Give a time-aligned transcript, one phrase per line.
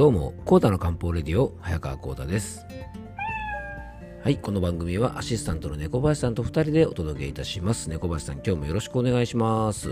[0.00, 2.64] どうも、コータの漢方レディオ、早川コータです。
[4.24, 7.90] はい、この番組はアシスタントの猫林さんと2人でお届けいたします。
[7.90, 9.90] 猫林さん、今日もよろしくお願いします。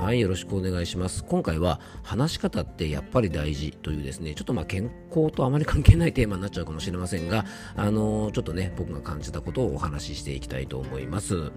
[0.00, 1.22] はい、よろしくお願いします。
[1.22, 7.44] 今回は話し方ってやっぱり大事というですね、ちょっとまあ健康とあまり関係ないテーマになっちゃうかもしれませんが、
[7.76, 11.52] あのーちょっとね、僕が感じたことをお話ししていきたいと思います。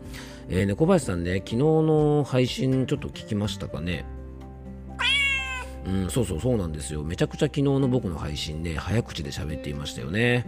[0.47, 4.20] えー猫林さんね、昨日の配信ちょっと聞きましたかね？
[5.85, 7.03] うん、そうそうそうなんですよ。
[7.03, 10.45] めちゃくちゃ昨日の僕の配信ね、早口で喋っていましたよね。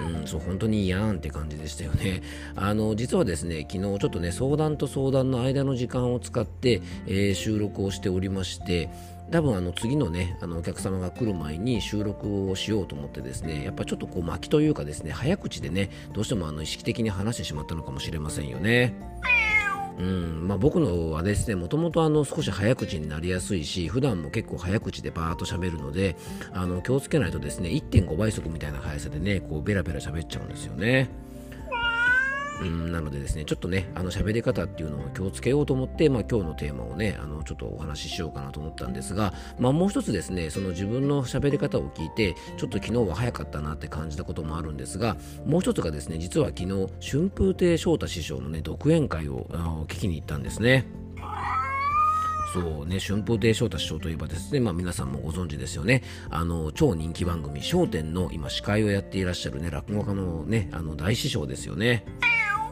[0.00, 2.22] うん、そう本当にいやんって感じでしたよね。
[2.54, 8.90] あの実はですね、昨日ちょっとね相談と相談の間の時間を使って、えー収録をしておりまして。
[9.30, 18.94] 多分あの次のねあのお客様が来る前に収録をしようと思ってですねやっぱちょっとこう巻きというかですね早口でねどうしてもあの意識的に話してしまったのかもしれませんよね。
[19.98, 26.16] うんまあ、僕のはですねもともと少し早口になりやすいし普段も結構早口でバーっと喋るので
[26.52, 31.10] あの気をつけないとですね1.5倍速みたいな速さでねこうベラベラ喋っちゃうんですよね。
[32.60, 49.46] うんなのでですねちょっとねあの喋り方っていうのを気をつけようと思って、まあ、今日のテーマをねあのちょっとお話ししようかなと思ったんですが、まあ、もう一つですねその自分の喋り方を聞いてちょっと昨日は早かったなって感じたこともあるんですがもう一つがですね実は昨日春風亭昇太師匠のね独演会を
[49.88, 50.86] 聞きに行ったんですね。
[52.52, 56.02] そうね、春風亭昇太師匠といえばですね、まあ皆さんもご存知ですよね。
[56.30, 62.06] あの、超人気番組、笑点の今司会をやっていらっしゃるね、落語家のね、あの、大師匠ですよね。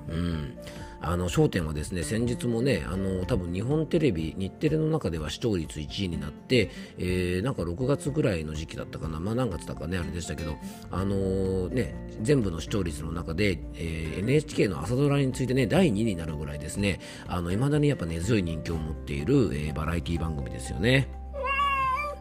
[0.08, 0.58] うん。
[1.00, 10.56] あの、笑点はですね、先日もね、あの、多分日本テレビ、日テレの中では視聴率1位になって、えー、なんか6月ぐらいの時期だったかな、まあ何月だかね、あれでしたけど、
[10.90, 21.08] あのね、全部の視聴率の中で、えー NHK の朝ドラについてね、第2位になるぐらいですね、あの、未だにやっぱ根強い人気を持っている、えバラエティ番組ですよね。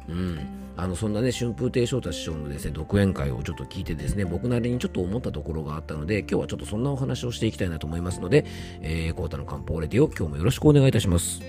[0.08, 0.40] うん、
[0.78, 8.46] あのそんなね春風亭昇太師匠のですね独演会をちょっと聞いてですね僕なりにちょっと思ったところがあったので今日はちょっとそんなお話をしていきたいなと思いますので、
[8.82, 11.42] えー、コータの漢方レディを今日もよろしくお願いいたします。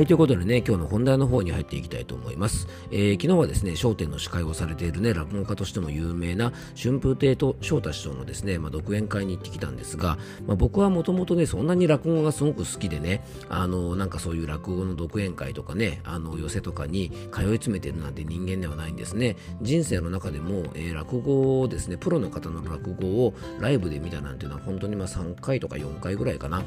[0.00, 2.68] はい、ということでね、今日の本題の方に入っていきたいと思います。
[2.90, 10.16] えー昨日はですね、笑点の司会をされているね、落語家としても有名な春風亭と昇太師匠のですね、まあ、独演会に行ってきたんですが、
[10.46, 19.36] まあ、僕はもともとね、そんなに落語がすごく好きでね、あの、なんかそういう落語の独演会とかね、あの、寄せとかに通い詰めてるなんて人間ではないんですね。
[19.60, 26.62] 人生の中でも、えー落語をですね、プロの方の落語をライブで見たなんていうのは本当にまあ3回とか4回ぐらいかな。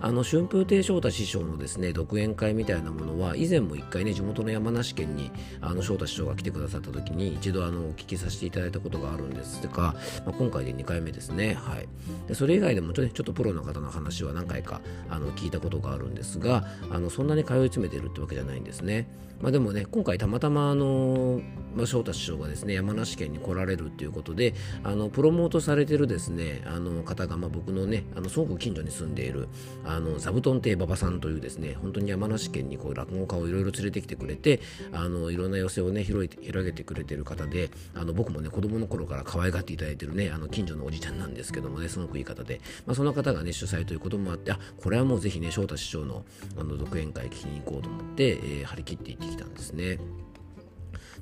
[0.00, 5.30] あの、春風亭昇太師匠のですね、独演会みたいいなものは、以前も一回ね、地元の山梨県に、
[5.60, 9.94] あの、翔太師匠が来てくださった時に、一度あの、お聞きさせていただいたことがあるんですが、
[10.24, 11.54] まあ、今回で2回目ですね。
[11.54, 11.88] はい。
[12.26, 19.08] でそれ以外でもちょ,、ね、ちょっとプロの方の話は何回かあの聞いたことがあるんですが、あの、そんなに通い詰めてるってわけじゃないんですね。
[19.40, 21.40] まあでもね、今回たまたまあの、
[21.74, 29.48] まあ、翔太師匠がですね、山梨県に来られるっていうことで、あの、プロモートされてるですね、あの方が、まあ僕のね、あの、すごく近所に住んでいる、
[29.84, 34.60] あの、座布団亭馬場さんというですね、本当に山梨県にこう落語家をいろいろ連れてきてくれて、
[34.92, 46.24] あの、いろんな寄せをね、広い広げてくれてる方で、あの、僕もね、子供の頃から可愛がっていただいてるね、あの、近所のおじちゃんなんですけどもね、すごくいい方で、まあその方がね、主催ということもあって、あ、これはもうぜひね、翔太師匠の、
[46.58, 49.98] あの、独演会聞きに行こうと思って、えー張り切って行ってきたんですね。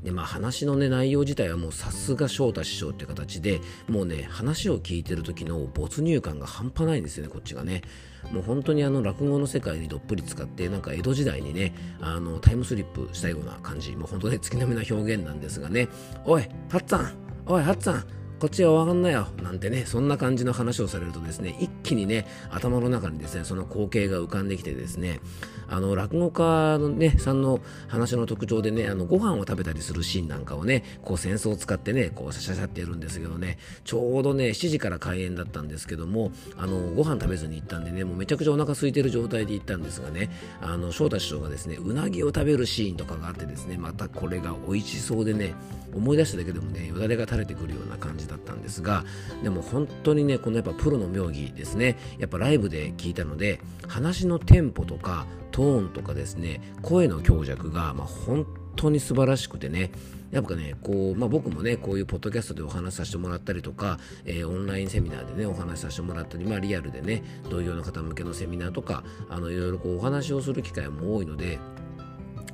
[0.06, 7.83] でまあ話のね内容自体はもうさすが翔太師匠って形でもうね話を聞いてる時の没入感が半端ないんですよねこっちがね。
[8.31, 13.97] もう本当にあの落語の世界にどっぷり使ってなんか江戸時代にねあのタイムスリップしたような感じ。
[13.97, 15.89] もう本当ね月並みな表現なんですがね。
[16.25, 18.05] おいハッツァンおいハッツァン
[18.38, 19.27] こっちはわかんないよ。
[19.43, 25.21] なんてねそんな感じの話をされるとですね一気にね頭の中にですねその光景が浮かんできてですね
[25.69, 40.31] あの落語家のねさんの話の特徴でねあのご飯を食べたりするシーンなんかをねこう扇子を使ってねこうシャシャシャってやるんですけどねちょうどね7時から開演だったんですけどもあのご飯食べずに行ったんでねもうめちゃくちゃお腹空いてる状態で行ったんですがね
[40.61, 45.55] あの翔太師匠がですねうなぎを食べるシーンとかがあってですねまたこれが美味しそうでね
[45.94, 49.05] 思い出しただけでもねよだれが垂れてくるような感じだったんですが
[49.43, 59.90] でも本当にねこのやっぱプロの妙技ですねやっぱライブで聞いたので話のテンポとかトーンとかですね声の強弱が、まあ、本当に素晴らしくてね
[60.32, 71.58] やっぱねこう、まあ、僕もねこういうポッドキャストでお話しさせてもらったりとか、えーオンラインセミナーでねお話しさせてもらったり、まあ、リアルでね同業の方向けのセミナーとかあのいろいろこうお話をする機会も多いので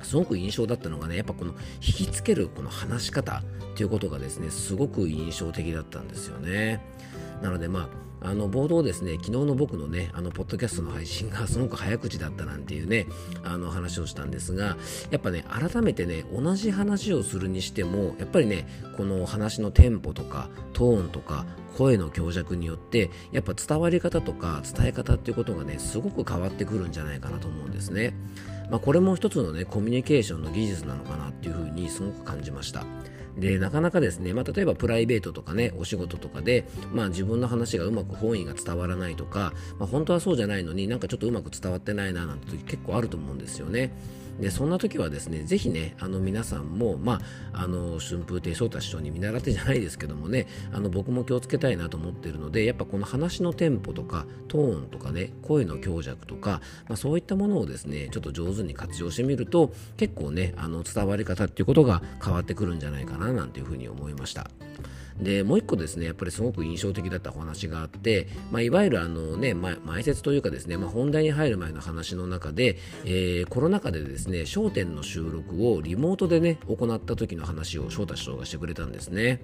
[0.03, 3.41] すごく印象だったのがねやっぱこの引きつけるこの話し方
[3.73, 6.81] っていうことがですねすごく印象的だったんですよね。
[7.43, 13.05] なのでまああの冒頭ですね昨日の僕のねあのポッドキャストの配信が すごく早口だったなんていうね
[13.43, 14.77] あの話をしたんですが
[15.11, 21.45] やっぱね改めてね同じ話をするにしてもやっぱりねこの話のテンポとかトーンとか
[21.77, 28.13] 声の強弱によってやっぱ伝わり方とか伝え方っていうことがねすごく変わってくるんじゃないかなと思うんですね。
[28.71, 32.85] まあ、これも一つのねコミュニケーションの技術なのかなっていうふうにすごく感じました。
[33.37, 43.91] でなかなかですね、まあ、例えばプライベートとかねお仕事とかで、まあ、自分の話がうまく本意が伝わらないとか、まあ、本当はそうじゃないのになんかちょっとうまく伝わってないななんて時結構あると思うんですよね。
[44.39, 47.21] でそんな時はですねぜひねあの皆さんも、ま
[47.53, 64.49] あ、あの春風亭昇太師匠に見習ってじゃないですけどもねあの僕も気をつけたいなと思っているのでやっぱこの話のテンポとかトーンとかね声の強弱とか、まあ、そういったものをですねちょっと上手に活用してみると結構ねあの伝わり方っていうことが変わってくるんじゃないかななんていうふうに思いました。
[65.19, 79.41] でもう一個ですねやっぱりすごく印象的だったお話があって、まあ、いわゆるあの、ね、ま、前説というかですね、まあ、本題に入る前の話の中で、えー、コロナ禍でですね『焦点』の収録をリモートでね行った時の話を翔太師匠がしてくれたんですね。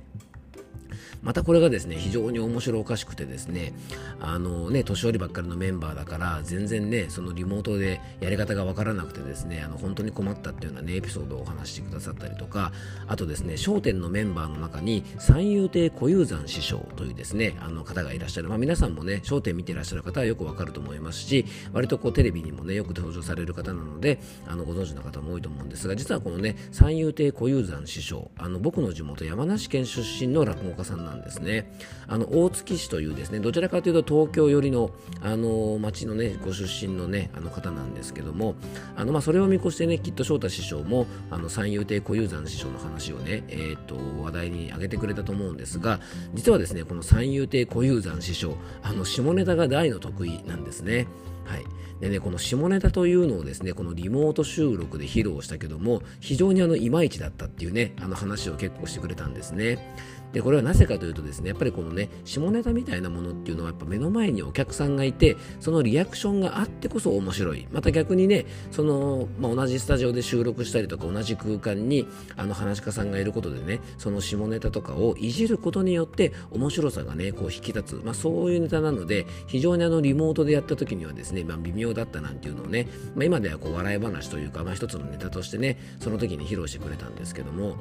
[1.22, 3.74] またこれがですね非常に面白おかしくてですね
[4.20, 12.72] あのね年寄りばっかりのメンバーだから全然ねそのリモートでやり方がわからなくてですねあの本当に困ったっていうようなねエピソードをお話してくださったりとか
[13.08, 31.72] あとですね笑点のメンバーの中に三遊亭小遊山師匠というですねあの方がいらっしゃる、まあ、皆さんもね笑点見てらっしゃる方はよくわかると思いますし割とこうテレビにもねよく登場される方なのであのご存知の方も多いと思うんですが実はこのね三遊亭小遊山師匠あの僕の地元山梨県出身の落語家さんなんですね。
[32.08, 34.92] あの大月市というですねどちらかというと東京寄りの
[35.22, 38.56] あの町のねご出身のねあの方なんですけども
[38.96, 46.00] あのまあそれを見越してねきっと翔太師匠もあの三遊亭小遊三師匠の話をねえー、っと話題に挙げてくれたと思うんですが
[46.34, 51.08] 実はですねこの三遊亭小遊三師匠あの下ネタが大の得意なんですね。
[51.46, 51.66] はい。
[52.00, 59.96] でね、この下ネタというのをですね、このリモート収録で披露したけども、非常にあの、いまいちだったっていうね、あの話を結構してくれたんですね。
[60.34, 67.68] でこれはなぜかというとですねやっぱりこのね下ネタみたいなものっていうのはやっぱ目の前にお客さんがいてそのリアクションがあってこそ面白い。
[67.72, 72.08] また逆にねその、まあ、同じスタジオで収録したりとか同じ空間に
[72.38, 81.44] あの話し家さんがいることでねその下ネタとかをいじることによって面白さがねこう引き立つ、まあ、そういうネタなので非常にあのリモートでやった時にはですね、ね。
[81.44, 87.76] まあ、微妙だったなんていうのをね、まあ、今ではこう笑い話というか、まあ、一つのネタとしてねその時に披露してくれたんですけども。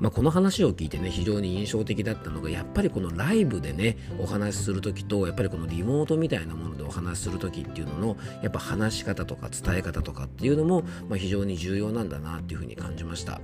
[0.00, 13.40] まあ、この話を聞いてね非常に印象的だったのがやっぱりこのライブでねお話しする時とやっぱりこのリモートみたいなものでお話しする時っていうののやっぱ話し方とか伝え方とかっていうのも、まあ、非常に重要なんだなっていうふうに感じました。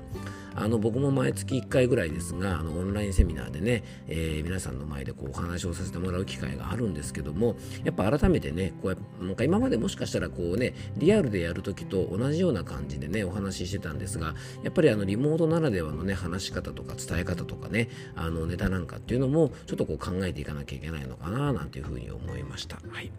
[0.57, 22.79] あの僕も毎月1回ぐらいですがあのオンラインセミナーでね、えー、皆さんの前でこうお話をさせてもらう機会があるんですけどもやっぱ改めてねこうやなんか今までもしかしたらこうねリアルでやるときと同じような感じでねお話ししてたんですがやっぱりあのリモートならではのね話し方とか伝え方とかねあのネタなんかっていうのもちょっとこう考えていかなきゃいけないのかななんていうふうに思いました。
[22.89, 23.11] はい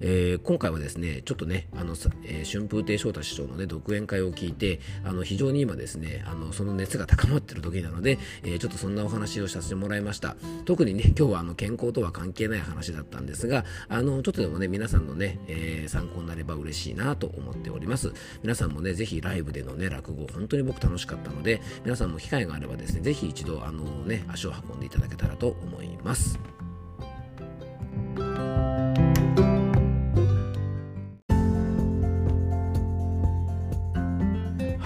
[0.00, 1.94] えー、今回はですねちょっとねあの、
[2.24, 10.36] えー、春風亭昇太師匠のね独演会を聞いてあの非常に今ですねあのその熱が高まってる時なので、えー、ちょっとそんなお話をさせてもらいました。
[10.64, 18.12] 特にね今日はあの健康とは関係ない話だったんですがあのちょっとでもね皆さんのね、えー、参考になれば嬉しいなと思っております。
[18.42, 26.38] 皆さんもねぜひライブでのね落語本当に僕楽しかったので皆さんも機会があればですねぜひ一度あのね足を運んでいただけたらと思います。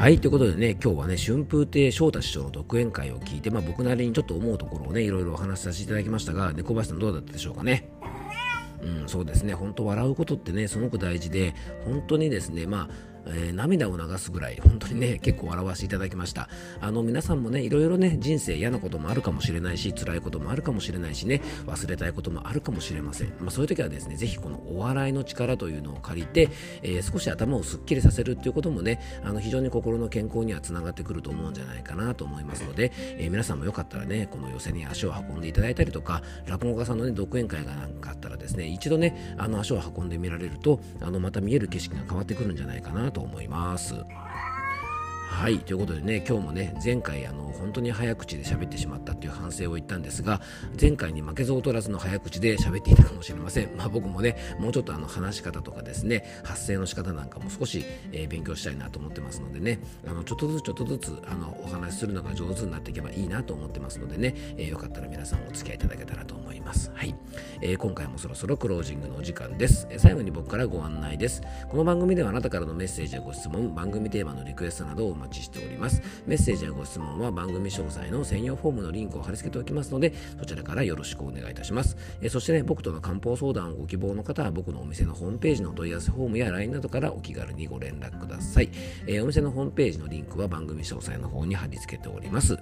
[0.03, 7.89] はい、ということでね、今日はね、春風亭昇太師匠の独演会を聞いて、まあ僕なりにちょっと思うところをね、いろいろお話しさせていただきましたが、猫林さんどうだったでしょうかね？
[8.83, 11.55] うん、そうですね、本当笑うことってね、すごく大事で、
[11.85, 16.49] 本当にですね、まあ、えー、涙を流すぐらい本当にね結構笑わせていただきました。
[16.81, 26.49] あの皆さんもねいろいろね人生嫌なこともあるかもしれないし辛いこともあるかもしれないしね忘れたいこともあるかもしれません、まあ、そういう時はですねぜひこのお笑いの力というのを借りて、
[26.83, 43.95] えー、少し頭をすっきりさせるっていうこともねあの非常に心の健康にはつながってくると思うんじゃないかなと思いますので、えー、皆さんもよかったらねこの寄せに足を運んでいただいたりとか落語家さんのね独演会がなんかあったらですね一度ねあの足を運んでみられるとあのまた見える景色が変わってくるんじゃないかなと思います。。
[45.43, 50.41] はいということでね今日もね前回あの本当に早口で喋ってしまったっていう反省を言ったんですが
[50.81, 53.77] 前回に負けず劣らずの早口で喋っていたかもしれません。
[53.77, 66.93] まあ僕もねもうちょっとあの話し方とかですね発声の仕方なんかも少し、えー、勉強したいなと思ってますのでねあのちょっとずつちょっとずつあのお話しするのが上手になっていけばいいなと思ってますのでね、えー、よかったら皆さんお付き合いいただけたらと思います。
[66.95, 67.17] はい、
[67.61, 71.43] えー、今回もそろそろクロージングのお時間です、え最後に僕からご案内です。
[71.69, 76.03] この番組ではあなたからのメッセージやご質問番組テーマのリクエストなどをお待ちしております。
[76.27, 88.71] メッセージやご質問は番組詳細の専用フォームのリンクを貼り付けておきますのでそちらからよろしくお願いいたします、えそしてね僕との漢方相談をご希望の方は僕のお店のホームページの問い合わせフォームや LINE などからお気軽にご連絡ください、
[89.07, 92.59] えお店のホームページのリンクは番組詳細の方に貼り付けております、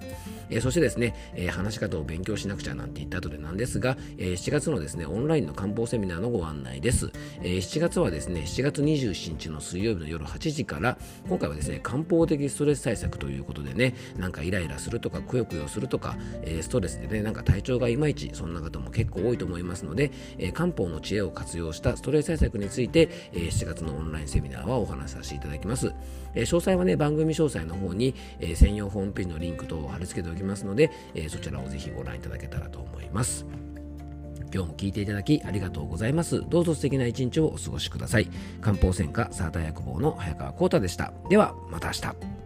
[0.49, 7.11] えそしてですね、え話し方を勉強しなくちゃなんて言った後でなんですが、え7月のですねオンラインの漢方セミナーのご案内です、
[7.43, 10.97] え7月はですね7月27日の水曜日の夜8時から
[11.27, 25.93] 今回はですね漢方的ストレス対策ということでねなんかイライラするとかくよくよするとか、えー、ストレスでねなんか体調がいまいちそんな方も結構多いと思いますので、えー、漢方の知恵を活用したストレス対策について、えー、7月のオンラインセミナーはお話しさせていただきます、
[26.35, 33.45] えー、詳細はね番組詳細の方に、えー、専用ホームページのリンク等を貼り付けておきますので、えー、そちらをぜひご覧いただけたらと思います
[34.53, 36.43] 今日も聞いていただきありがとうございます。
[36.49, 38.27] どうぞ素敵な一日をお過ごしください。
[38.59, 41.13] 漢方専科サーター薬房の早川幸太でした。
[41.29, 42.40] では、また明日。